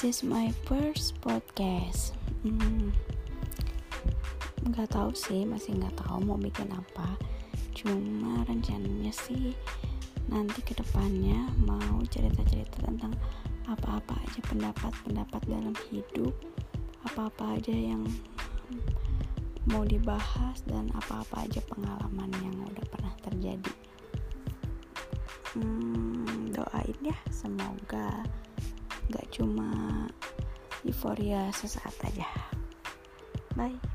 This 0.00 0.24
is 0.24 0.32
my 0.32 0.48
first 0.64 1.20
podcast. 1.20 2.16
Hmm, 2.40 2.88
nggak 4.72 4.96
tahu 4.96 5.12
sih, 5.12 5.44
masih 5.44 5.76
nggak 5.76 5.92
tahu 5.92 6.24
mau 6.24 6.40
bikin 6.40 6.72
apa. 6.72 7.20
Cuma 7.76 8.40
rencananya 8.48 9.12
sih 9.12 9.52
nanti 10.32 10.64
ke 10.64 10.72
depannya 10.72 11.52
mau 11.68 12.00
cerita-cerita 12.08 12.80
tentang 12.80 13.12
apa-apa 13.68 14.16
aja 14.24 14.40
pendapat-pendapat 14.48 15.42
dalam 15.44 15.76
hidup, 15.92 16.32
apa-apa 17.04 17.60
aja 17.60 17.76
yang 17.76 18.00
mau 19.68 19.84
dibahas 19.84 20.64
dan 20.64 20.88
apa-apa 20.96 21.44
aja 21.44 21.60
pengalaman 21.68 22.32
yang 22.40 22.56
udah 22.56 22.88
pernah 22.88 23.12
terjadi. 23.20 23.74
Hmm, 25.52 26.48
doain 26.56 26.96
ya, 27.04 27.20
semoga 27.28 28.24
gak 29.10 29.26
cuma 29.34 29.89
euforia 30.84 31.52
sesaat 31.52 32.04
aja. 32.04 32.28
Bye 33.56 33.89